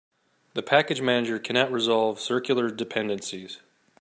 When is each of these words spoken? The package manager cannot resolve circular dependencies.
The 0.55 0.63
package 0.63 0.99
manager 0.99 1.37
cannot 1.37 1.71
resolve 1.71 2.19
circular 2.19 2.71
dependencies. 2.71 3.59